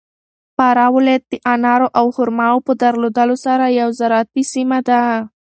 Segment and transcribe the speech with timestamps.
[0.55, 5.01] فراه ولایت د انارو او خرماوو په درلودلو سره یو زراعتي سیمه ده.